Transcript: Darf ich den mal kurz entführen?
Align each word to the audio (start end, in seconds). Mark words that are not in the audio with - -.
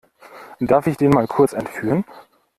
Darf 0.59 0.87
ich 0.87 0.97
den 0.97 1.11
mal 1.11 1.27
kurz 1.27 1.53
entführen? 1.53 2.05